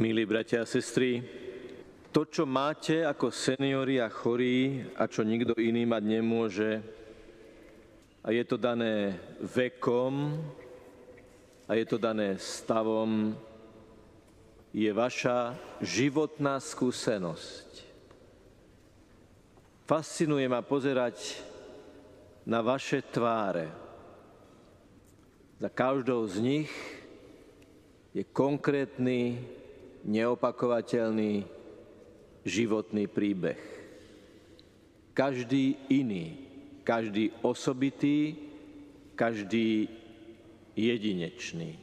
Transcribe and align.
Milí 0.00 0.24
bratia 0.24 0.64
a 0.64 0.64
sestry, 0.64 1.20
to, 2.08 2.24
čo 2.24 2.48
máte 2.48 3.04
ako 3.04 3.28
seniori 3.28 4.00
a 4.00 4.08
chorí 4.08 4.80
a 4.96 5.04
čo 5.04 5.20
nikto 5.20 5.52
iný 5.60 5.84
mať 5.84 6.02
nemôže, 6.08 6.80
a 8.24 8.32
je 8.32 8.40
to 8.48 8.56
dané 8.56 9.20
vekom, 9.44 10.40
a 11.68 11.76
je 11.76 11.84
to 11.84 12.00
dané 12.00 12.40
stavom, 12.40 13.36
je 14.72 14.88
vaša 14.88 15.52
životná 15.84 16.56
skúsenosť. 16.56 17.84
Fascinuje 19.84 20.48
ma 20.48 20.64
pozerať 20.64 21.44
na 22.48 22.64
vaše 22.64 23.04
tváre. 23.04 23.68
Za 25.60 25.68
každou 25.68 26.24
z 26.24 26.40
nich 26.40 26.72
je 28.16 28.24
konkrétny 28.24 29.59
neopakovateľný 30.04 31.44
životný 32.44 33.04
príbeh. 33.08 33.60
Každý 35.12 35.76
iný, 35.92 36.38
každý 36.86 37.34
osobitý, 37.44 38.36
každý 39.18 39.90
jedinečný. 40.72 41.76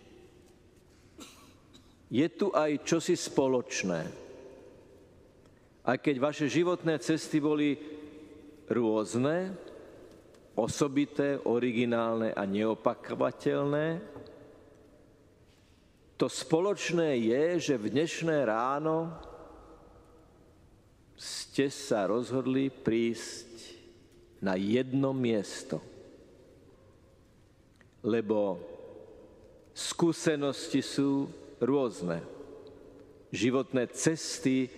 Je 2.08 2.28
tu 2.32 2.56
aj 2.56 2.88
čosi 2.88 3.20
spoločné. 3.20 4.02
Aj 5.88 5.98
keď 6.00 6.16
vaše 6.20 6.48
životné 6.48 7.00
cesty 7.04 7.40
boli 7.40 7.76
rôzne, 8.68 9.56
osobité, 10.58 11.38
originálne 11.46 12.34
a 12.34 12.44
neopakovateľné, 12.44 14.02
to 16.18 16.26
spoločné 16.26 17.22
je, 17.30 17.44
že 17.62 17.76
v 17.78 17.94
dnešné 17.94 18.50
ráno 18.50 19.14
ste 21.14 21.70
sa 21.70 22.10
rozhodli 22.10 22.74
prísť 22.74 23.46
na 24.42 24.58
jedno 24.58 25.14
miesto. 25.14 25.78
Lebo 28.02 28.58
skúsenosti 29.78 30.82
sú 30.82 31.30
rôzne. 31.62 32.26
Životné 33.30 33.86
cesty 33.94 34.74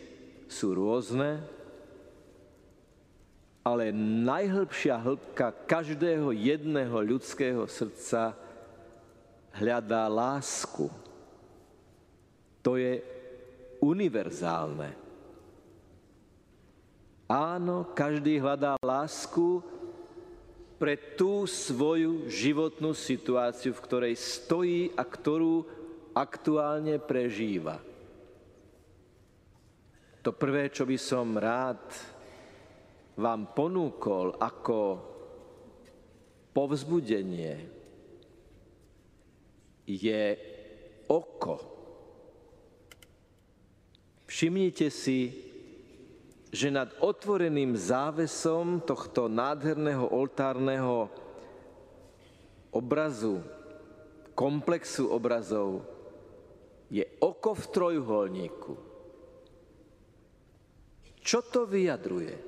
sú 0.52 0.76
rôzne, 0.76 1.40
ale 3.64 3.96
najhlbšia 3.96 5.00
hĺbka 5.00 5.56
každého 5.72 6.36
jedného 6.36 7.00
ľudského 7.00 7.64
srdca 7.64 8.36
hľadá 9.56 10.04
lásku 10.12 10.92
to 12.60 12.76
je 12.76 13.00
univerzálne. 13.80 14.92
Áno, 17.30 17.94
každý 17.94 18.42
hľadá 18.42 18.74
lásku 18.82 19.62
pre 20.82 20.98
tú 21.14 21.46
svoju 21.46 22.26
životnú 22.32 22.96
situáciu, 22.96 23.76
v 23.76 23.84
ktorej 23.86 24.16
stojí 24.18 24.90
a 24.98 25.04
ktorú 25.06 25.68
aktuálne 26.16 26.98
prežíva. 26.98 27.78
To 30.26 30.34
prvé, 30.36 30.74
čo 30.74 30.84
by 30.90 30.98
som 30.98 31.38
rád 31.38 31.84
vám 33.20 33.52
ponúkol 33.56 34.36
ako 34.40 34.80
povzbudenie, 36.52 37.56
je 39.86 40.24
oko. 41.08 41.79
Všimnite 44.40 44.88
si, 44.88 45.36
že 46.48 46.72
nad 46.72 46.96
otvoreným 47.04 47.76
závesom 47.76 48.80
tohto 48.88 49.28
nádherného 49.28 50.08
oltárneho 50.08 51.12
obrazu, 52.72 53.44
komplexu 54.40 55.12
obrazov, 55.12 55.84
je 56.88 57.04
oko 57.20 57.52
v 57.52 57.66
trojuholníku. 57.68 58.74
Čo 61.20 61.44
to 61.44 61.68
vyjadruje? 61.68 62.40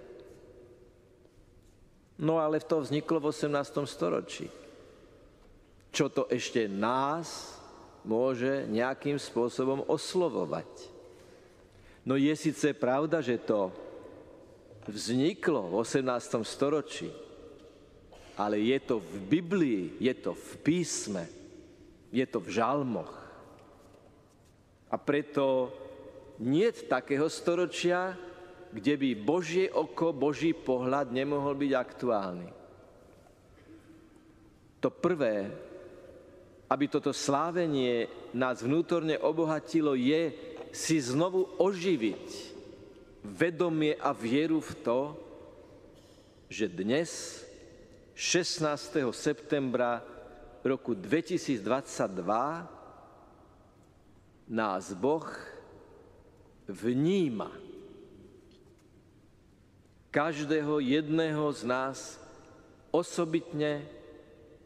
No 2.24 2.40
ale 2.40 2.64
to 2.64 2.80
vzniklo 2.80 3.20
v 3.20 3.36
18. 3.36 3.52
storočí. 3.84 4.48
Čo 5.92 6.08
to 6.08 6.24
ešte 6.32 6.72
nás 6.72 7.60
môže 8.08 8.64
nejakým 8.72 9.20
spôsobom 9.20 9.84
oslovovať? 9.92 11.01
No 12.02 12.18
je 12.18 12.34
síce 12.34 12.74
pravda, 12.74 13.22
že 13.22 13.38
to 13.38 13.70
vzniklo 14.90 15.70
v 15.70 15.74
18. 15.86 16.42
storočí, 16.42 17.14
ale 18.34 18.58
je 18.58 18.78
to 18.82 18.98
v 18.98 19.14
Biblii, 19.30 19.84
je 20.02 20.14
to 20.18 20.34
v 20.34 20.52
písme, 20.66 21.24
je 22.10 22.26
to 22.26 22.42
v 22.42 22.50
žalmoch. 22.50 23.14
A 24.90 24.98
preto 24.98 25.70
nie 26.42 26.66
takého 26.74 27.30
storočia, 27.30 28.18
kde 28.74 28.98
by 28.98 29.10
Božie 29.22 29.70
oko, 29.70 30.10
Boží 30.10 30.58
pohľad 30.58 31.14
nemohol 31.14 31.54
byť 31.54 31.72
aktuálny. 31.78 32.50
To 34.82 34.90
prvé, 34.90 35.54
aby 36.66 36.86
toto 36.90 37.14
slávenie 37.14 38.10
nás 38.34 38.66
vnútorne 38.66 39.22
obohatilo, 39.22 39.94
je, 39.94 40.51
si 40.72 40.98
znovu 41.04 41.48
oživiť 41.60 42.52
vedomie 43.22 43.94
a 44.00 44.16
vieru 44.16 44.64
v 44.64 44.74
to, 44.82 45.00
že 46.52 46.68
dnes, 46.72 47.44
16. 48.16 49.08
septembra 49.16 50.04
roku 50.64 50.96
2022, 50.96 51.62
nás 54.52 54.92
Boh 54.96 55.28
vníma. 56.68 57.52
Každého 60.12 60.84
jedného 60.84 61.48
z 61.56 61.62
nás 61.64 62.20
osobitne 62.92 63.88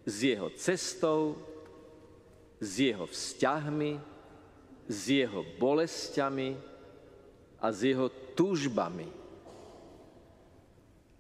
s 0.06 0.26
jeho 0.26 0.50
cestou, 0.58 1.38
s 2.58 2.82
jeho 2.82 3.06
vzťahmi, 3.06 4.15
s 4.86 5.00
jeho 5.10 5.42
bolestiami 5.58 6.54
a 7.62 7.68
s 7.74 7.80
jeho 7.82 8.10
túžbami. 8.38 9.10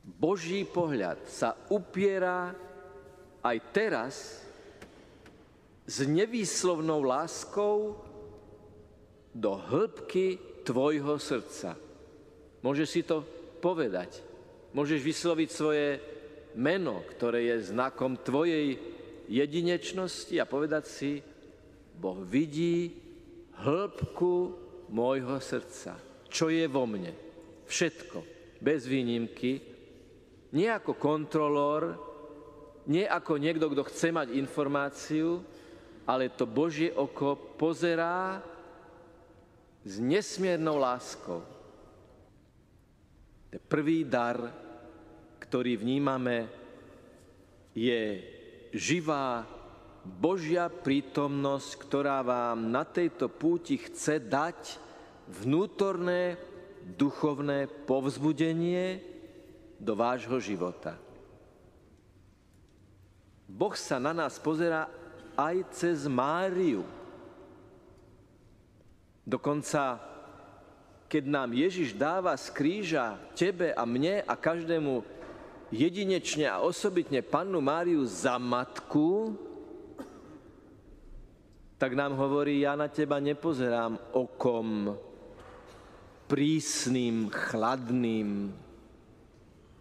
Boží 0.06 0.62
pohľad 0.70 1.26
sa 1.26 1.58
upiera 1.74 2.54
aj 3.42 3.58
teraz 3.74 4.14
s 5.86 5.98
nevýslovnou 6.06 7.02
láskou 7.02 7.98
do 9.34 9.52
hĺbky 9.58 10.38
tvojho 10.66 11.18
srdca. 11.18 11.78
Môžeš 12.62 12.88
si 12.90 13.02
to 13.06 13.22
povedať. 13.62 14.22
Môžeš 14.74 15.02
vysloviť 15.02 15.50
svoje 15.50 15.88
meno, 16.58 17.06
ktoré 17.14 17.50
je 17.50 17.70
znakom 17.74 18.18
tvojej 18.18 18.78
jedinečnosti 19.30 20.34
a 20.38 20.50
povedať 20.50 20.86
si, 20.86 21.12
Boh 21.96 22.22
vidí 22.22 23.05
hĺbku 23.62 24.34
môjho 24.92 25.38
srdca. 25.40 25.96
Čo 26.28 26.52
je 26.52 26.66
vo 26.68 26.84
mne? 26.84 27.14
Všetko, 27.66 28.18
bez 28.60 28.86
výnimky. 28.86 29.62
Nie 30.56 30.76
ako 30.76 30.96
kontrolór, 30.96 31.96
nie 32.86 33.08
ako 33.08 33.42
niekto, 33.42 33.72
kto 33.72 33.88
chce 33.88 34.14
mať 34.14 34.36
informáciu, 34.38 35.42
ale 36.06 36.30
to 36.30 36.46
Božie 36.46 36.94
oko 36.94 37.34
pozerá 37.58 38.40
s 39.82 39.98
nesmiernou 39.98 40.78
láskou. 40.78 41.42
Ten 43.50 43.62
prvý 43.66 44.06
dar, 44.06 44.38
ktorý 45.42 45.82
vnímame, 45.82 46.46
je 47.74 48.22
živá 48.72 49.44
Božia 50.06 50.70
prítomnosť, 50.70 51.70
ktorá 51.82 52.22
vám 52.22 52.70
na 52.70 52.86
tejto 52.86 53.26
púti 53.26 53.82
chce 53.82 54.22
dať 54.22 54.78
vnútorné 55.26 56.38
duchovné 56.94 57.66
povzbudenie 57.90 59.02
do 59.82 59.98
vášho 59.98 60.38
života. 60.38 60.94
Boh 63.50 63.74
sa 63.74 63.98
na 63.98 64.14
nás 64.14 64.38
pozera 64.38 64.86
aj 65.34 65.74
cez 65.74 66.06
Máriu. 66.06 66.86
Dokonca, 69.26 69.98
keď 71.10 71.24
nám 71.26 71.50
Ježiš 71.58 71.98
dáva 71.98 72.38
z 72.38 72.54
kríža 72.54 73.18
tebe 73.34 73.74
a 73.74 73.82
mne 73.90 74.22
a 74.22 74.34
každému 74.38 75.02
jedinečne 75.74 76.46
a 76.46 76.62
osobitne 76.62 77.26
pannu 77.26 77.58
Máriu 77.58 78.06
za 78.06 78.38
matku, 78.38 79.34
tak 81.76 81.92
nám 81.92 82.16
hovorí, 82.16 82.64
ja 82.64 82.80
na 82.80 82.88
teba 82.88 83.20
nepozerám 83.20 84.16
okom 84.16 84.96
prísnym, 86.26 87.28
chladným, 87.30 88.50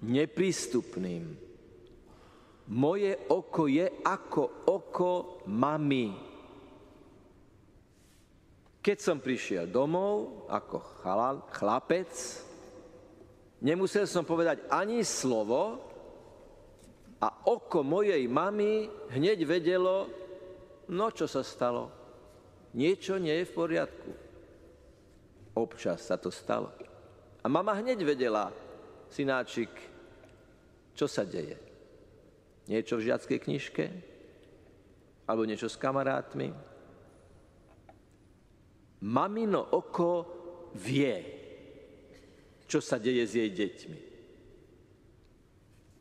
neprístupným. 0.02 1.38
Moje 2.64 3.12
oko 3.30 3.68
je 3.68 3.86
ako 4.02 4.44
oko 4.66 5.12
mami. 5.46 6.12
Keď 8.84 8.98
som 9.00 9.20
prišiel 9.20 9.70
domov 9.70 10.44
ako 10.50 10.76
chlapec, 11.52 12.12
nemusel 13.64 14.04
som 14.04 14.26
povedať 14.26 14.66
ani 14.68 15.00
slovo 15.06 15.80
a 17.22 17.28
oko 17.48 17.80
mojej 17.80 18.20
mamy 18.28 18.88
hneď 19.14 19.48
vedelo, 19.48 20.23
no 20.90 21.08
čo 21.14 21.24
sa 21.24 21.40
stalo. 21.40 21.92
Niečo 22.74 23.22
nie 23.22 23.32
je 23.42 23.48
v 23.48 23.56
poriadku. 23.56 24.10
Občas 25.54 26.02
sa 26.02 26.18
to 26.18 26.34
stalo. 26.34 26.74
A 27.40 27.46
mama 27.46 27.76
hneď 27.78 28.02
vedela, 28.02 28.50
synáčik, 29.12 29.70
čo 30.98 31.06
sa 31.06 31.22
deje. 31.22 31.54
Niečo 32.66 32.98
v 32.98 33.06
žiackej 33.12 33.38
knižke? 33.38 33.84
Alebo 35.28 35.46
niečo 35.46 35.70
s 35.70 35.78
kamarátmi? 35.78 36.50
Mamino 39.04 39.60
oko 39.76 40.12
vie, 40.80 41.16
čo 42.64 42.80
sa 42.80 42.96
deje 42.96 43.22
s 43.28 43.32
jej 43.36 43.50
deťmi. 43.52 44.00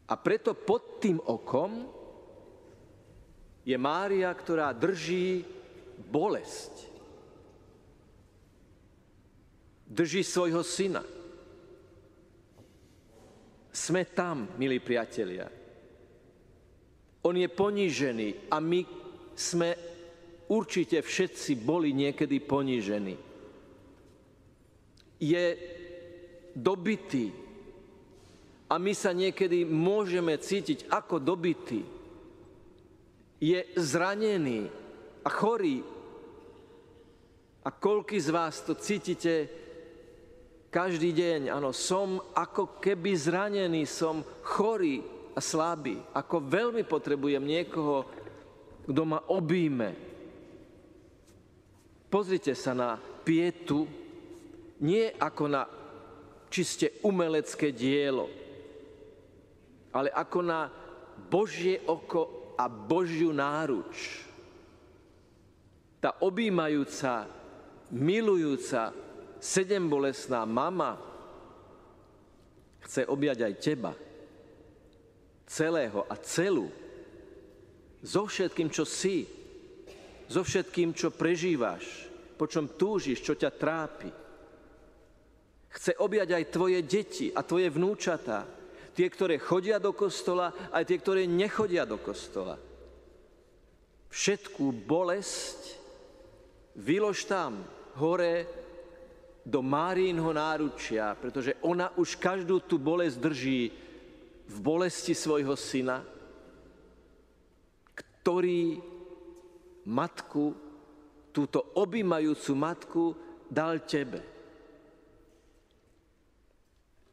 A 0.09 0.13
preto 0.15 0.55
pod 0.55 1.03
tým 1.03 1.19
okom 1.19 2.02
je 3.63 3.75
Mária, 3.79 4.27
ktorá 4.35 4.75
drží 4.75 5.43
bolesť. 6.11 6.91
Drží 9.87 10.21
svojho 10.23 10.63
syna. 10.63 11.03
Sme 13.73 14.05
tam, 14.11 14.53
milí 14.59 14.77
priatelia. 14.83 15.47
On 17.23 17.33
je 17.33 17.47
ponížený 17.47 18.51
a 18.51 18.59
my 18.59 18.83
sme 19.33 19.73
určite 20.51 20.99
všetci 20.99 21.57
boli 21.63 21.95
niekedy 21.95 22.43
ponížení. 22.43 23.15
Je 25.23 25.45
dobitý 26.51 27.31
a 28.67 28.75
my 28.75 28.91
sa 28.91 29.15
niekedy 29.15 29.63
môžeme 29.63 30.35
cítiť 30.35 30.91
ako 30.91 31.23
dobitý. 31.23 32.02
Je 33.43 33.59
zranený 33.75 34.71
a 35.19 35.27
chorý. 35.27 35.83
A 37.63 37.69
koľky 37.71 38.15
z 38.15 38.31
vás 38.31 38.63
to 38.63 38.71
cítite 38.79 39.51
každý 40.71 41.11
deň? 41.11 41.51
Áno, 41.51 41.75
som 41.75 42.23
ako 42.31 42.79
keby 42.79 43.11
zranený, 43.19 43.83
som 43.83 44.23
chorý 44.47 45.03
a 45.35 45.43
slabý. 45.43 45.99
Ako 46.15 46.39
veľmi 46.39 46.87
potrebujem 46.87 47.43
niekoho, 47.43 48.07
kto 48.87 49.01
ma 49.03 49.19
obíme, 49.27 50.13
Pozrite 52.13 52.53
sa 52.53 52.77
na 52.77 53.01
pietu 53.25 53.89
nie 54.77 55.09
ako 55.17 55.49
na 55.49 55.65
čiste 56.45 57.01
umelecké 57.01 57.73
dielo, 57.73 58.29
ale 59.89 60.13
ako 60.13 60.39
na 60.45 60.69
Božie 61.25 61.81
oko 61.89 62.42
a 62.57 62.65
Božiu 62.69 63.33
náruč. 63.33 64.23
Tá 66.03 66.19
objímajúca, 66.19 67.27
milujúca, 67.93 68.91
sedembolesná 69.39 70.43
mama 70.47 70.99
chce 72.83 73.07
objať 73.07 73.47
aj 73.47 73.53
teba, 73.59 73.91
celého 75.47 76.03
a 76.07 76.15
celú, 76.19 76.67
so 78.03 78.27
všetkým, 78.27 78.67
čo 78.67 78.83
si, 78.83 79.23
so 80.27 80.43
všetkým, 80.43 80.91
čo 80.91 81.15
prežívaš, 81.15 82.11
po 82.35 82.49
čom 82.51 82.75
túžiš, 82.75 83.23
čo 83.23 83.39
ťa 83.39 83.51
trápi. 83.55 84.11
Chce 85.73 85.95
objať 86.03 86.35
aj 86.35 86.51
tvoje 86.51 86.79
deti 86.83 87.31
a 87.31 87.39
tvoje 87.41 87.71
vnúčatá, 87.71 88.43
tie, 88.93 89.09
ktoré 89.09 89.41
chodia 89.41 89.81
do 89.81 89.91
kostola, 89.91 90.53
aj 90.69 90.83
tie, 90.85 90.97
ktoré 91.01 91.25
nechodia 91.25 91.83
do 91.83 91.97
kostola. 91.97 92.55
Všetkú 94.13 94.69
bolesť 94.85 95.81
vylož 96.77 97.25
tam, 97.25 97.65
hore, 97.97 98.45
do 99.43 99.59
Márínho 99.59 100.31
náručia, 100.31 101.19
pretože 101.19 101.59
ona 101.67 101.91
už 101.99 102.15
každú 102.15 102.63
tú 102.63 102.79
bolesť 102.79 103.17
drží 103.19 103.61
v 104.47 104.57
bolesti 104.63 105.11
svojho 105.11 105.51
syna, 105.59 105.99
ktorý 107.91 108.79
matku, 109.83 110.55
túto 111.35 111.59
objímajúcu 111.75 112.51
matku 112.55 113.03
dal 113.51 113.83
tebe. 113.83 114.32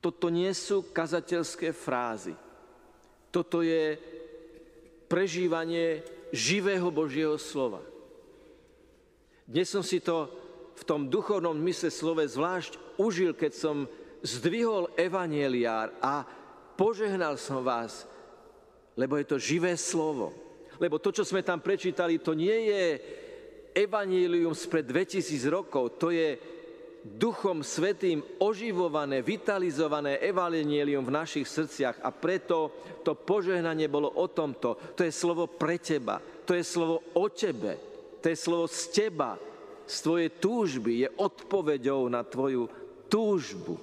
Toto 0.01 0.33
nie 0.33 0.49
sú 0.57 0.91
kazateľské 0.91 1.77
frázy. 1.77 2.33
Toto 3.29 3.61
je 3.61 4.01
prežívanie 5.07 6.03
živého 6.33 6.89
Božieho 6.89 7.37
slova. 7.37 7.85
Dnes 9.45 9.69
som 9.69 9.85
si 9.85 10.01
to 10.01 10.31
v 10.75 10.83
tom 10.89 11.13
duchovnom 11.13 11.55
mysle 11.69 11.93
slove 11.93 12.25
zvlášť 12.25 12.97
užil, 12.97 13.37
keď 13.37 13.53
som 13.53 13.77
zdvihol 14.25 14.89
evaneliár 14.97 15.93
a 16.01 16.25
požehnal 16.75 17.37
som 17.37 17.61
vás, 17.61 18.09
lebo 18.97 19.21
je 19.21 19.27
to 19.29 19.37
živé 19.37 19.77
slovo 19.77 20.51
lebo 20.81 20.97
to, 20.97 21.13
čo 21.13 21.29
sme 21.29 21.45
tam 21.45 21.61
prečítali, 21.61 22.17
to 22.19 22.33
nie 22.33 22.73
je 22.73 22.85
evanílium 23.77 24.57
spred 24.57 24.89
2000 24.89 25.45
rokov, 25.53 26.01
to 26.01 26.09
je 26.09 26.41
Duchom 27.01 27.65
Svetým 27.65 28.21
oživované, 28.45 29.25
vitalizované 29.25 30.21
evanílium 30.21 31.01
v 31.09 31.17
našich 31.17 31.49
srdciach 31.49 32.05
a 32.05 32.13
preto 32.13 32.77
to 33.01 33.17
požehnanie 33.17 33.89
bolo 33.89 34.13
o 34.21 34.29
tomto. 34.29 34.77
To 34.97 35.01
je 35.01 35.09
slovo 35.09 35.49
pre 35.49 35.81
teba, 35.81 36.21
to 36.21 36.53
je 36.53 36.61
slovo 36.61 37.01
o 37.17 37.25
tebe, 37.33 37.81
to 38.21 38.29
je 38.29 38.37
slovo 38.37 38.69
z 38.69 38.81
teba, 38.93 39.41
z 39.89 39.97
tvojej 40.05 40.31
túžby, 40.37 40.93
je 41.03 41.09
odpoveďou 41.09 42.05
na 42.13 42.21
tvoju 42.21 42.69
túžbu. 43.09 43.81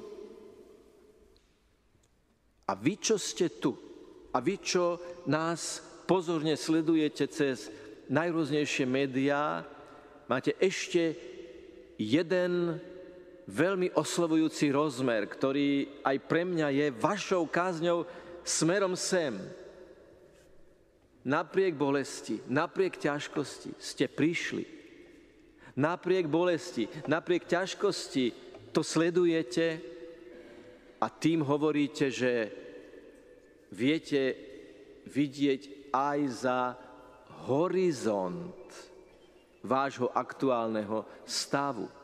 A 2.70 2.72
vy, 2.78 3.02
čo 3.02 3.18
ste 3.18 3.50
tu, 3.58 3.74
a 4.30 4.38
vy, 4.38 4.62
čo 4.62 5.02
nás 5.26 5.82
pozorne 6.06 6.54
sledujete 6.54 7.26
cez 7.34 7.74
najrôznejšie 8.14 8.86
médiá, 8.86 9.66
máte 10.30 10.54
ešte 10.62 11.18
jeden 11.98 12.78
veľmi 13.48 13.96
oslovujúci 13.96 14.70
rozmer, 14.76 15.24
ktorý 15.24 16.04
aj 16.04 16.18
pre 16.28 16.44
mňa 16.44 16.68
je 16.76 16.88
vašou 16.92 17.48
kázňou 17.48 18.04
smerom 18.44 18.94
sem. 19.00 19.40
Napriek 21.28 21.76
bolesti, 21.76 22.40
napriek 22.48 23.00
ťažkosti 23.00 23.76
ste 23.80 24.08
prišli. 24.08 24.64
Napriek 25.80 26.28
bolesti, 26.28 26.88
napriek 27.08 27.48
ťažkosti 27.48 28.26
to 28.72 28.84
sledujete 28.84 29.80
a 31.00 31.08
tým 31.12 31.44
hovoríte, 31.44 32.10
že 32.10 32.50
viete 33.72 34.36
vidieť 35.08 35.92
aj 35.94 36.20
za 36.32 36.60
horizont 37.48 38.68
vášho 39.64 40.10
aktuálneho 40.12 41.04
stavu. 41.28 41.97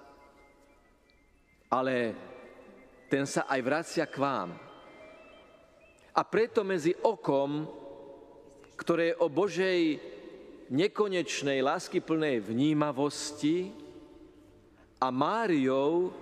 Ale 1.74 2.14
ten 3.10 3.26
sa 3.26 3.50
aj 3.50 3.60
vracia 3.66 4.06
k 4.06 4.22
vám. 4.22 4.54
A 6.14 6.22
preto 6.22 6.62
medzi 6.62 6.94
okom, 6.94 7.66
ktoré 8.78 9.14
je 9.14 9.20
o 9.26 9.28
Božej 9.34 9.98
nekonečnej, 10.70 11.66
láskyplnej 11.66 12.46
vnímavosti 12.46 13.74
a 15.02 15.10
Máriou, 15.10 16.14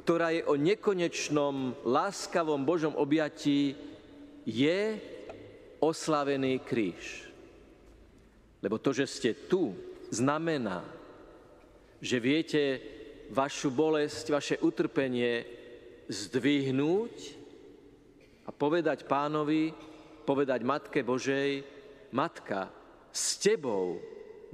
ktorá 0.00 0.32
je 0.32 0.48
o 0.48 0.56
nekonečnom, 0.56 1.76
láskavom 1.84 2.64
Božom 2.64 2.96
objatí, 2.96 3.76
je 4.48 4.96
oslavený 5.84 6.64
kríž. 6.64 7.28
Lebo 8.64 8.80
to, 8.80 8.96
že 8.96 9.04
ste 9.04 9.30
tu, 9.44 9.76
znamená, 10.08 10.88
že 12.00 12.16
viete 12.16 12.95
vašu 13.30 13.70
bolesť, 13.74 14.24
vaše 14.30 14.56
utrpenie 14.62 15.44
zdvihnúť 16.06 17.14
a 18.46 18.50
povedať 18.54 19.06
pánovi, 19.10 19.74
povedať 20.22 20.60
Matke 20.62 21.02
Božej, 21.02 21.62
Matka, 22.14 22.70
s 23.10 23.40
tebou 23.42 23.98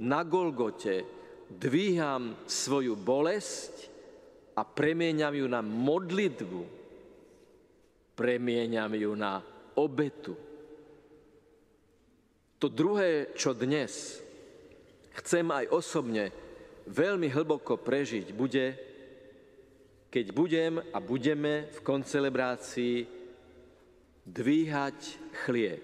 na 0.01 0.25
Golgote 0.25 1.05
dvíham 1.49 2.33
svoju 2.49 2.97
bolesť 2.97 3.93
a 4.57 4.65
premieňam 4.65 5.33
ju 5.37 5.47
na 5.49 5.61
modlitbu, 5.61 6.61
premieňam 8.17 8.93
ju 8.97 9.11
na 9.13 9.41
obetu. 9.77 10.33
To 12.57 12.71
druhé, 12.71 13.35
čo 13.35 13.51
dnes 13.51 14.23
chcem 15.19 15.45
aj 15.51 15.69
osobne 15.69 16.31
veľmi 16.87 17.27
hlboko 17.31 17.79
prežiť, 17.79 18.27
bude, 18.35 18.65
keď 20.13 20.25
budem 20.35 20.73
a 20.91 20.97
budeme 21.01 21.71
v 21.73 21.79
koncelebrácii 21.81 22.97
dvíhať 24.23 24.99
chlieb. 25.45 25.83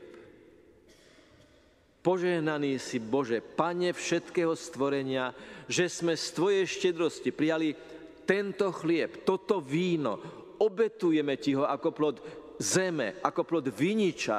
Požehnaný 1.99 2.79
si 2.79 3.03
Bože, 3.03 3.43
Pane 3.43 3.91
všetkého 3.91 4.55
stvorenia, 4.55 5.35
že 5.67 5.91
sme 5.91 6.15
z 6.15 6.25
Tvojej 6.31 6.65
štedrosti 6.65 7.35
prijali 7.35 7.75
tento 8.23 8.71
chlieb, 8.71 9.27
toto 9.27 9.59
víno, 9.59 10.15
obetujeme 10.63 11.35
Ti 11.35 11.59
ho 11.59 11.67
ako 11.67 11.89
plod 11.91 12.17
zeme, 12.59 13.19
ako 13.19 13.41
plod 13.43 13.65
viniča 13.71 14.37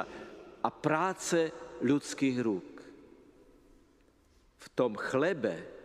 a 0.61 0.69
práce 0.69 1.51
ľudských 1.81 2.37
rúk. 2.41 2.69
V 4.61 4.67
tom 4.77 4.93
chlebe, 4.93 5.80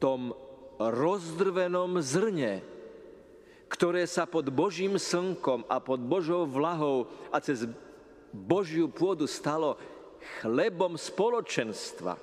tom 0.00 0.32
rozdrvenom 0.80 2.00
zrne, 2.00 2.64
ktoré 3.68 4.08
sa 4.08 4.24
pod 4.24 4.48
Božím 4.48 4.96
slnkom 4.96 5.68
a 5.68 5.76
pod 5.78 6.00
Božou 6.00 6.48
vlahou 6.48 7.06
a 7.28 7.38
cez 7.38 7.68
Božiu 8.32 8.88
pôdu 8.88 9.28
stalo 9.28 9.76
chlebom 10.40 10.96
spoločenstva. 10.96 12.16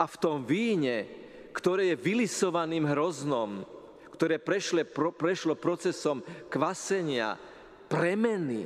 A 0.00 0.04
v 0.08 0.16
tom 0.16 0.48
víne, 0.48 1.04
ktoré 1.52 1.92
je 1.92 2.00
vylisovaným 2.00 2.88
hroznom, 2.88 3.68
ktoré 4.16 4.40
prešle, 4.40 4.88
pro, 4.88 5.12
prešlo 5.12 5.54
procesom 5.60 6.24
kvasenia, 6.48 7.36
premeny, 7.86 8.64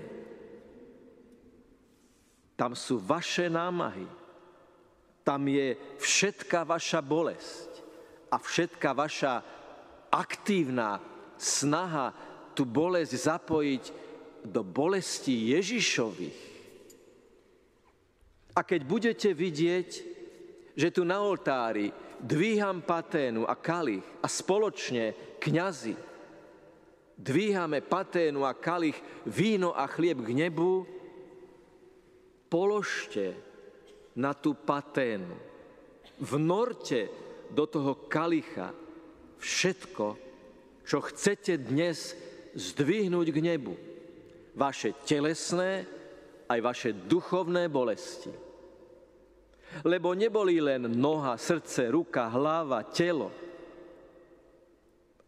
tam 2.54 2.74
sú 2.74 2.98
vaše 2.98 3.46
námahy. 3.46 4.17
Tam 5.28 5.44
je 5.44 5.76
všetká 6.00 6.64
vaša 6.64 7.04
bolesť 7.04 7.68
a 8.32 8.40
všetká 8.40 8.96
vaša 8.96 9.44
aktívna 10.08 10.96
snaha 11.36 12.16
tú 12.56 12.64
bolesť 12.64 13.12
zapojiť 13.12 13.84
do 14.48 14.64
bolesti 14.64 15.52
Ježišových. 15.52 16.40
A 18.56 18.64
keď 18.64 18.80
budete 18.88 19.28
vidieť, 19.36 19.90
že 20.72 20.88
tu 20.88 21.04
na 21.04 21.20
oltári 21.20 21.92
dvíham 22.24 22.80
paténu 22.80 23.44
a 23.44 23.52
kalich 23.52 24.00
a 24.24 24.26
spoločne 24.32 25.36
kňazi 25.36 25.92
dvíhame 27.18 27.84
paténu 27.84 28.48
a 28.48 28.56
kalich, 28.56 28.96
víno 29.28 29.76
a 29.76 29.84
chlieb 29.90 30.24
k 30.24 30.30
nebu, 30.32 30.86
položte 32.48 33.47
na 34.18 34.34
tú 34.34 34.58
paténu, 34.58 35.32
vnorte 36.18 37.06
do 37.54 37.64
toho 37.70 38.10
kalicha 38.10 38.74
všetko, 39.38 40.06
čo 40.82 40.98
chcete 40.98 41.54
dnes 41.62 42.18
zdvihnúť 42.58 43.28
k 43.30 43.38
nebu. 43.38 43.74
Vaše 44.58 44.90
telesné 45.06 45.86
aj 46.50 46.58
vaše 46.58 46.90
duchovné 46.90 47.70
bolesti 47.70 48.48
lebo 49.84 50.16
neboli 50.16 50.58
len 50.58 50.88
noha, 50.88 51.36
srdce, 51.36 51.92
ruka, 51.92 52.26
hlava, 52.32 52.80
telo, 52.88 53.30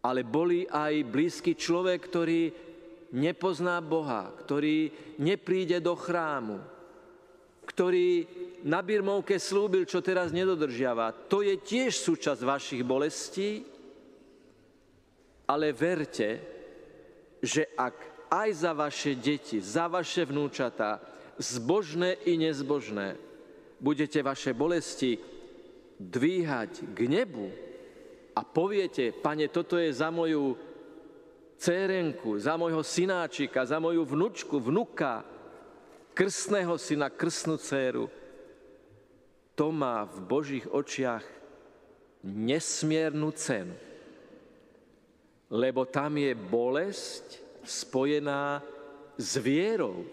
ale 0.01 0.25
boli 0.25 0.65
aj 0.65 1.05
blízky 1.05 1.53
človek, 1.53 1.99
ktorý 2.09 2.41
nepozná 3.13 3.77
Boha, 3.83 4.33
ktorý 4.41 4.89
nepríde 5.21 5.77
do 5.77 5.93
chrámu, 5.93 6.57
ktorý 7.69 8.25
na 8.63 8.81
Birmovke 8.85 9.41
slúbil, 9.41 9.89
čo 9.89 10.01
teraz 10.01 10.29
nedodržiava. 10.29 11.13
To 11.29 11.41
je 11.41 11.57
tiež 11.57 11.97
súčasť 11.97 12.41
vašich 12.45 12.83
bolestí, 12.85 13.65
ale 15.49 15.73
verte, 15.73 16.39
že 17.41 17.67
ak 17.73 18.29
aj 18.31 18.49
za 18.53 18.71
vaše 18.71 19.11
deti, 19.17 19.59
za 19.59 19.91
vaše 19.91 20.23
vnúčatá, 20.23 21.01
zbožné 21.41 22.21
i 22.29 22.37
nezbožné, 22.37 23.17
budete 23.81 24.21
vaše 24.21 24.53
bolesti 24.53 25.17
dvíhať 25.97 26.93
k 26.93 26.99
nebu 27.09 27.49
a 28.37 28.41
poviete, 28.45 29.11
pane, 29.11 29.49
toto 29.49 29.75
je 29.75 29.91
za 29.91 30.13
moju 30.13 30.55
cérenku, 31.57 32.39
za 32.39 32.55
mojho 32.57 32.81
synáčika, 32.85 33.65
za 33.65 33.81
moju 33.81 34.05
vnučku, 34.05 34.57
vnuka, 34.57 35.25
krstného 36.15 36.77
syna, 36.77 37.09
krstnú 37.09 37.57
céru, 37.57 38.09
to 39.55 39.69
má 39.71 40.07
v 40.07 40.17
Božích 40.23 40.65
očiach 40.67 41.23
nesmiernu 42.23 43.31
cenu. 43.33 43.75
Lebo 45.51 45.83
tam 45.83 46.15
je 46.15 46.31
bolesť 46.31 47.25
spojená 47.65 48.63
s 49.19 49.31
vierou. 49.37 50.07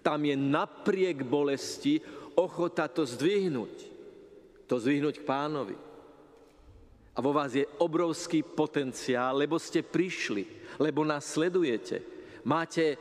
Tam 0.00 0.22
je 0.22 0.36
napriek 0.38 1.26
bolesti 1.26 1.98
ochota 2.38 2.86
to 2.86 3.02
zdvihnúť. 3.02 3.74
To 4.70 4.78
zdvihnúť 4.78 5.20
k 5.20 5.28
pánovi. 5.28 5.76
A 7.12 7.18
vo 7.18 7.34
vás 7.34 7.50
je 7.50 7.66
obrovský 7.82 8.46
potenciál, 8.46 9.42
lebo 9.42 9.58
ste 9.58 9.82
prišli, 9.82 10.46
lebo 10.78 11.02
nás 11.02 11.26
sledujete. 11.34 11.98
Máte 12.46 12.94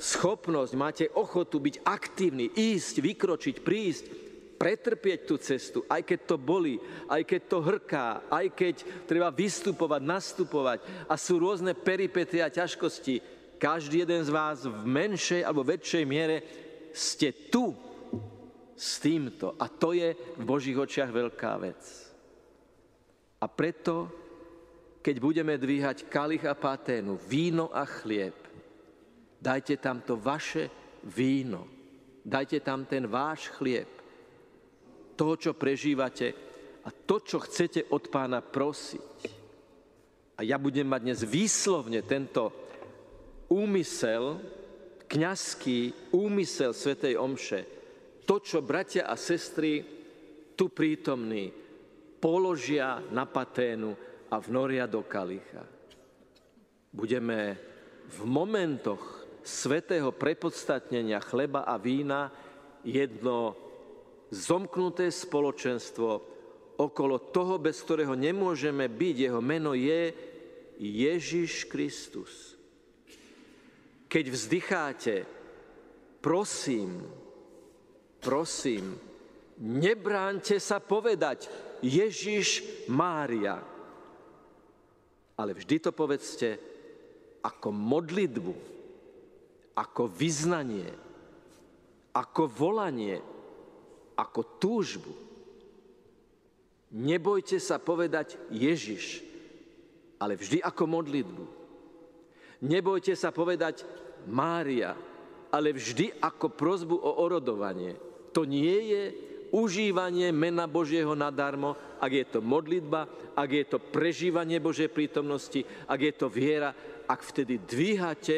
schopnosť, 0.00 0.72
máte 0.72 1.04
ochotu 1.12 1.60
byť 1.60 1.84
aktívni, 1.84 2.48
ísť, 2.48 3.04
vykročiť, 3.04 3.56
prísť, 3.60 4.04
pretrpieť 4.60 5.20
tú 5.24 5.40
cestu, 5.40 5.88
aj 5.88 6.04
keď 6.04 6.20
to 6.28 6.36
boli, 6.36 6.76
aj 7.08 7.24
keď 7.24 7.40
to 7.48 7.58
hrká, 7.64 8.28
aj 8.28 8.46
keď 8.52 8.74
treba 9.08 9.32
vystupovať, 9.32 10.04
nastupovať 10.04 10.78
a 11.08 11.16
sú 11.16 11.40
rôzne 11.40 11.72
peripety 11.72 12.44
a 12.44 12.52
ťažkosti. 12.52 13.24
Každý 13.56 14.04
jeden 14.04 14.20
z 14.20 14.28
vás 14.28 14.68
v 14.68 14.84
menšej 14.84 15.48
alebo 15.48 15.64
väčšej 15.64 16.04
miere 16.04 16.44
ste 16.92 17.32
tu 17.48 17.72
s 18.76 19.00
týmto. 19.00 19.56
A 19.56 19.68
to 19.72 19.96
je 19.96 20.12
v 20.12 20.44
Božích 20.44 20.76
očiach 20.76 21.08
veľká 21.08 21.52
vec. 21.56 21.80
A 23.40 23.48
preto, 23.48 24.12
keď 25.00 25.16
budeme 25.20 25.56
dvíhať 25.56 26.12
kalich 26.12 26.44
a 26.44 26.52
paténu, 26.52 27.16
víno 27.16 27.72
a 27.72 27.88
chlieb, 27.88 28.36
dajte 29.40 29.80
tam 29.80 30.04
to 30.04 30.20
vaše 30.20 30.68
víno, 31.00 31.64
dajte 32.20 32.60
tam 32.60 32.84
ten 32.84 33.08
váš 33.08 33.48
chlieb, 33.56 33.99
toho, 35.20 35.36
čo 35.36 35.52
prežívate 35.52 36.32
a 36.80 36.88
to, 36.88 37.20
čo 37.20 37.44
chcete 37.44 37.92
od 37.92 38.08
pána 38.08 38.40
prosiť. 38.40 39.12
A 40.32 40.40
ja 40.40 40.56
budem 40.56 40.88
mať 40.88 41.00
dnes 41.04 41.20
výslovne 41.28 42.00
tento 42.00 42.48
úmysel, 43.52 44.40
kňazský 45.04 46.08
úmysel 46.16 46.72
Svetej 46.72 47.20
Omše, 47.20 47.60
to, 48.24 48.40
čo 48.40 48.64
bratia 48.64 49.04
a 49.04 49.12
sestry 49.20 49.84
tu 50.56 50.72
prítomní 50.72 51.52
položia 52.16 53.04
na 53.12 53.28
paténu 53.28 53.92
a 54.32 54.40
vnoria 54.40 54.88
do 54.88 55.04
kalicha. 55.04 55.68
Budeme 56.88 57.60
v 58.08 58.20
momentoch 58.24 59.28
svetého 59.44 60.16
prepodstatnenia 60.16 61.20
chleba 61.20 61.68
a 61.68 61.76
vína 61.76 62.32
jedno 62.80 63.68
zomknuté 64.30 65.10
spoločenstvo 65.10 66.08
okolo 66.80 67.16
toho, 67.34 67.60
bez 67.60 67.82
ktorého 67.82 68.16
nemôžeme 68.16 68.88
byť. 68.88 69.16
Jeho 69.28 69.42
meno 69.44 69.76
je 69.76 70.14
Ježiš 70.80 71.68
Kristus. 71.68 72.56
Keď 74.10 74.24
vzdycháte, 74.26 75.14
prosím, 76.24 77.04
prosím, 78.18 78.96
nebránte 79.60 80.56
sa 80.56 80.80
povedať 80.80 81.46
Ježiš 81.84 82.64
Mária. 82.88 83.60
Ale 85.36 85.52
vždy 85.56 85.76
to 85.78 85.90
povedzte 85.92 86.48
ako 87.40 87.72
modlitbu, 87.72 88.54
ako 89.76 90.02
vyznanie, 90.10 90.90
ako 92.12 92.44
volanie, 92.50 93.20
ako 94.16 94.58
túžbu. 94.58 95.12
Nebojte 96.90 97.62
sa 97.62 97.78
povedať 97.78 98.34
Ježiš, 98.50 99.22
ale 100.18 100.34
vždy 100.34 100.58
ako 100.58 100.84
modlitbu. 100.90 101.44
Nebojte 102.66 103.14
sa 103.14 103.30
povedať 103.30 103.86
Mária, 104.28 104.92
ale 105.54 105.72
vždy 105.72 106.20
ako 106.20 106.52
prozbu 106.52 106.96
o 106.98 107.24
orodovanie. 107.24 107.96
To 108.34 108.44
nie 108.44 108.90
je 108.90 109.02
užívanie 109.50 110.30
mena 110.30 110.70
Božieho 110.70 111.14
nadarmo, 111.18 111.74
ak 111.98 112.10
je 112.10 112.26
to 112.26 112.40
modlitba, 112.42 113.06
ak 113.34 113.50
je 113.50 113.64
to 113.66 113.78
prežívanie 113.82 114.62
Božej 114.62 114.90
prítomnosti, 114.90 115.62
ak 115.90 116.00
je 116.00 116.12
to 116.14 116.26
viera, 116.30 116.70
ak 117.06 117.20
vtedy 117.22 117.58
dvíhate 117.58 118.36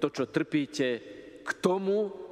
to, 0.00 0.08
čo 0.08 0.30
trpíte, 0.30 0.88
k 1.44 1.50
tomu, 1.60 2.27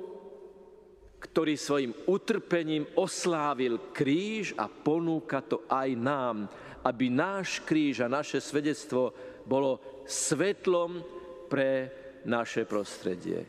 ktorý 1.36 1.52
svojim 1.60 1.92
utrpením 2.08 2.88
oslávil 2.96 3.92
kríž 3.92 4.56
a 4.56 4.72
ponúka 4.72 5.44
to 5.44 5.68
aj 5.68 5.92
nám, 5.92 6.48
aby 6.80 7.12
náš 7.12 7.60
kríž 7.60 8.00
a 8.00 8.08
naše 8.08 8.40
svedectvo 8.40 9.12
bolo 9.44 10.00
svetlom 10.08 11.04
pre 11.52 11.92
naše 12.24 12.64
prostredie. 12.64 13.44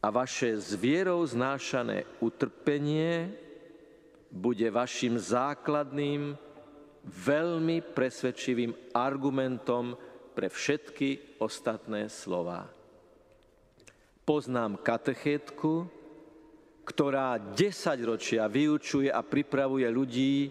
A 0.00 0.08
vaše 0.08 0.56
s 0.56 0.72
vierou 0.80 1.20
znášané 1.28 2.08
utrpenie 2.24 3.28
bude 4.32 4.64
vašim 4.72 5.20
základným, 5.20 6.40
veľmi 7.04 7.84
presvedčivým 7.84 8.96
argumentom 8.96 9.92
pre 10.32 10.48
všetky 10.48 11.36
ostatné 11.36 12.08
slova. 12.08 12.64
Poznám 14.24 14.80
katechétku, 14.80 15.97
ktorá 16.88 17.36
10 17.36 17.68
ročia 18.08 18.48
vyučuje 18.48 19.12
a 19.12 19.20
pripravuje 19.20 19.84
ľudí 19.92 20.48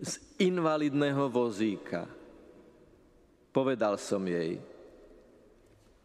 z 0.00 0.12
invalidného 0.40 1.28
vozíka. 1.28 2.08
Povedal 3.52 4.00
som 4.00 4.24
jej, 4.24 4.56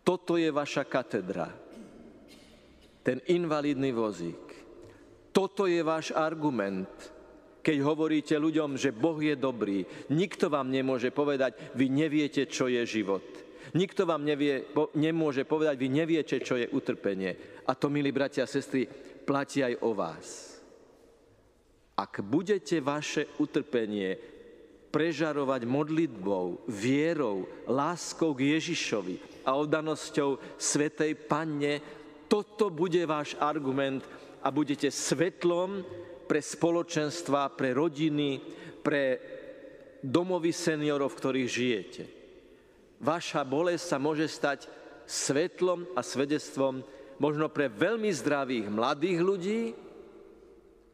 toto 0.03 0.35
je 0.35 0.51
vaša 0.51 0.83
katedra, 0.85 1.47
ten 2.99 3.23
invalidný 3.31 3.95
vozík. 3.95 4.43
Toto 5.31 5.71
je 5.71 5.79
váš 5.81 6.11
argument, 6.11 6.91
keď 7.63 7.77
hovoríte 7.79 8.35
ľuďom, 8.35 8.75
že 8.75 8.91
Boh 8.91 9.17
je 9.17 9.39
dobrý. 9.39 9.87
Nikto 10.11 10.51
vám 10.51 10.67
nemôže 10.67 11.15
povedať, 11.15 11.73
vy 11.79 11.87
neviete, 11.87 12.43
čo 12.45 12.67
je 12.67 12.83
život. 12.83 13.48
Nikto 13.77 14.09
vám 14.09 14.25
nevie, 14.25 14.65
nemôže 14.97 15.45
povedať, 15.45 15.77
vy 15.77 15.87
neviete, 15.93 16.41
čo 16.41 16.57
je 16.57 16.69
utrpenie. 16.73 17.61
A 17.69 17.77
to, 17.77 17.91
milí 17.91 18.09
bratia 18.09 18.43
a 18.45 18.49
sestry, 18.49 18.89
platí 19.23 19.61
aj 19.61 19.77
o 19.85 19.93
vás. 19.93 20.57
Ak 21.93 22.23
budete 22.25 22.81
vaše 22.81 23.29
utrpenie 23.37 24.17
prežarovať 24.89 25.69
modlitbou, 25.69 26.65
vierou, 26.65 27.45
láskou 27.69 28.33
k 28.33 28.57
Ježišovi 28.57 29.45
a 29.45 29.53
oddanosťou 29.53 30.57
Svetej 30.57 31.13
Panne, 31.29 31.77
toto 32.25 32.73
bude 32.73 33.05
váš 33.05 33.37
argument 33.37 34.01
a 34.41 34.49
budete 34.49 34.89
svetlom 34.89 35.85
pre 36.25 36.41
spoločenstva, 36.41 37.53
pre 37.53 37.77
rodiny, 37.77 38.41
pre 38.81 39.03
domovy 40.01 40.49
seniorov, 40.55 41.13
v 41.13 41.19
ktorých 41.19 41.49
žijete 41.49 42.18
vaša 42.99 43.41
bolesť 43.47 43.85
sa 43.85 43.97
môže 43.97 44.27
stať 44.27 44.67
svetlom 45.09 45.87
a 45.95 46.03
svedectvom 46.03 46.83
možno 47.17 47.49
pre 47.49 47.71
veľmi 47.71 48.11
zdravých 48.13 48.67
mladých 48.69 49.19
ľudí, 49.19 49.61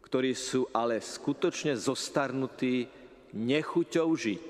ktorí 0.05 0.31
sú 0.37 0.69
ale 0.71 1.01
skutočne 1.01 1.75
zostarnutí 1.75 2.87
nechuťou 3.35 4.09
žiť. 4.15 4.49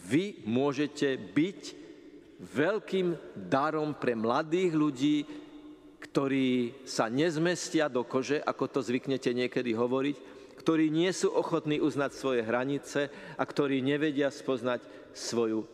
Vy 0.00 0.46
môžete 0.46 1.18
byť 1.18 1.60
veľkým 2.40 3.18
darom 3.36 3.92
pre 3.98 4.16
mladých 4.16 4.72
ľudí, 4.72 5.16
ktorí 6.00 6.80
sa 6.88 7.12
nezmestia 7.12 7.92
do 7.92 8.06
kože, 8.06 8.40
ako 8.40 8.64
to 8.66 8.80
zvyknete 8.80 9.28
niekedy 9.36 9.76
hovoriť, 9.76 10.16
ktorí 10.56 10.88
nie 10.88 11.12
sú 11.12 11.32
ochotní 11.32 11.80
uznať 11.80 12.10
svoje 12.16 12.40
hranice 12.44 13.12
a 13.36 13.42
ktorí 13.44 13.84
nevedia 13.84 14.32
spoznať 14.32 14.99
svoju 15.14 15.64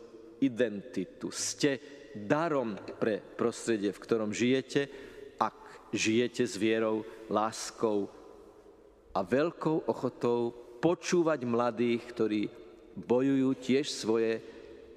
identitu. 0.40 1.32
Ste 1.32 1.80
darom 2.16 2.76
pre 2.96 3.20
prostredie, 3.20 3.92
v 3.92 4.02
ktorom 4.02 4.30
žijete, 4.32 4.88
ak 5.36 5.90
žijete 5.92 6.48
s 6.48 6.56
vierou, 6.56 7.04
láskou 7.28 8.08
a 9.12 9.20
veľkou 9.20 9.88
ochotou 9.88 10.52
počúvať 10.80 11.40
mladých, 11.44 12.02
ktorí 12.12 12.42
bojujú 12.96 13.50
tiež 13.60 13.86
svoje 13.88 14.40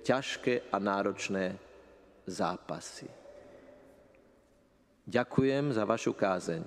ťažké 0.03 0.71
a 0.71 0.77
náročné 0.79 1.59
zápasy. 2.23 3.07
Ďakujem 5.09 5.73
za 5.73 5.83
vašu 5.83 6.13
kázeň. 6.13 6.63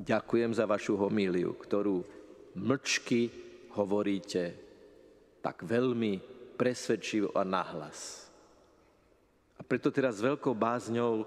Ďakujem 0.00 0.56
za 0.56 0.64
vašu 0.64 0.96
homíliu, 0.96 1.52
ktorú 1.60 2.00
mlčky 2.56 3.28
hovoríte 3.76 4.56
tak 5.44 5.60
veľmi 5.62 6.39
presvedčivo 6.60 7.32
a 7.32 7.40
nahlas. 7.40 8.28
A 9.56 9.64
preto 9.64 9.88
teraz 9.88 10.20
s 10.20 10.26
veľkou 10.28 10.52
bázňou 10.52 11.24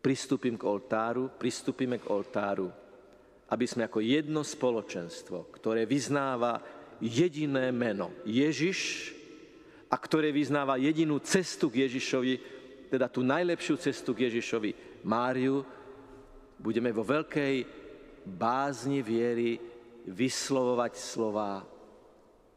pristúpim 0.00 0.56
k 0.56 0.64
oltáru, 0.64 1.28
pristúpime 1.36 2.00
k 2.00 2.08
oltáru, 2.08 2.72
aby 3.52 3.68
sme 3.68 3.84
ako 3.84 4.00
jedno 4.00 4.40
spoločenstvo, 4.40 5.52
ktoré 5.52 5.84
vyznáva 5.84 6.56
jediné 7.04 7.68
meno 7.68 8.16
Ježiš 8.24 9.12
a 9.92 10.00
ktoré 10.00 10.32
vyznáva 10.32 10.80
jedinú 10.80 11.20
cestu 11.20 11.68
k 11.68 11.84
Ježišovi, 11.84 12.32
teda 12.88 13.12
tú 13.12 13.20
najlepšiu 13.20 13.76
cestu 13.76 14.16
k 14.16 14.32
Ježišovi, 14.32 15.04
Máriu, 15.04 15.60
budeme 16.56 16.88
vo 16.96 17.04
veľkej 17.04 17.54
bázni 18.24 19.04
viery 19.04 19.60
vyslovovať 20.08 20.92
slova 20.96 21.71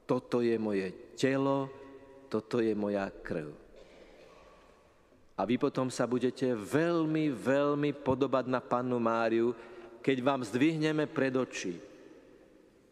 toto 0.05 0.41
je 0.41 0.53
moje 0.61 0.93
telo, 1.17 1.69
toto 2.29 2.61
je 2.61 2.73
moja 2.77 3.09
krv. 3.09 3.49
A 5.35 5.43
vy 5.43 5.59
potom 5.59 5.91
sa 5.91 6.07
budete 6.07 6.55
veľmi, 6.55 7.27
veľmi 7.33 7.91
podobať 7.91 8.45
na 8.47 8.63
pannu 8.63 8.95
Máriu, 9.01 9.51
keď 9.99 10.17
vám 10.23 10.41
zdvihneme 10.47 11.11
pred 11.11 11.35
oči 11.35 11.75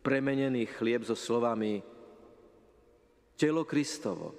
premenený 0.04 0.67
chlieb 0.76 1.08
so 1.08 1.15
slovami 1.15 1.80
telo 3.39 3.63
Kristovo. 3.63 4.36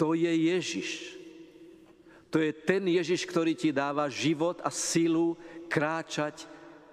To 0.00 0.16
je 0.16 0.32
Ježiš. 0.32 1.20
To 2.32 2.40
je 2.40 2.52
ten 2.56 2.88
Ježiš, 2.88 3.28
ktorý 3.28 3.52
ti 3.52 3.68
dáva 3.68 4.08
život 4.08 4.64
a 4.64 4.72
silu 4.72 5.36
kráčať 5.68 6.48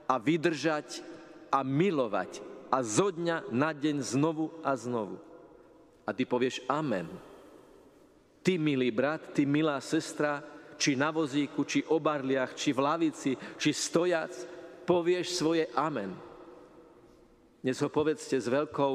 a 0.08 0.20
vydržať 0.20 1.00
a 1.48 1.64
milovať 1.64 2.53
a 2.74 2.82
zo 2.82 3.14
dňa 3.14 3.54
na 3.54 3.70
deň 3.70 4.02
znovu 4.02 4.50
a 4.66 4.74
znovu. 4.74 5.22
A 6.02 6.10
ty 6.10 6.26
povieš 6.26 6.66
amen. 6.66 7.06
Ty, 8.42 8.58
milý 8.58 8.90
brat, 8.90 9.30
ty, 9.38 9.46
milá 9.46 9.78
sestra, 9.78 10.42
či 10.82 10.98
na 10.98 11.14
vozíku, 11.14 11.62
či 11.70 11.86
o 11.86 12.02
barliach, 12.02 12.58
či 12.58 12.74
v 12.74 12.82
lavici, 12.82 13.32
či 13.62 13.70
stojac, 13.70 14.34
povieš 14.90 15.38
svoje 15.38 15.70
amen. 15.78 16.18
Dnes 17.62 17.78
ho 17.80 17.88
povedzte 17.88 18.36
s 18.36 18.50
veľkou 18.50 18.94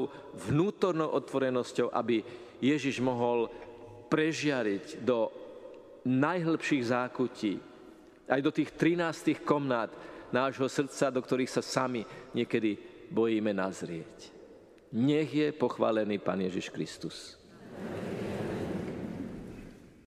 vnútornou 0.51 1.09
otvorenosťou, 1.15 1.89
aby 1.89 2.21
Ježiš 2.61 3.01
mohol 3.01 3.49
prežiariť 4.11 5.01
do 5.01 5.31
najhlbších 6.05 6.83
zákutí, 6.83 7.53
aj 8.29 8.41
do 8.43 8.51
tých 8.53 8.69
13 8.75 9.41
komnát 9.41 9.89
nášho 10.29 10.69
srdca, 10.69 11.09
do 11.09 11.23
ktorých 11.23 11.49
sa 11.49 11.65
sami 11.65 12.05
niekedy 12.37 12.88
bojíme 13.11 13.53
nazrieť. 13.53 14.33
Nech 14.93 15.29
je 15.29 15.53
pochválený 15.53 16.17
Pán 16.17 16.41
Ježiš 16.41 16.73
Kristus. 16.73 17.37
Amen. 17.77 18.08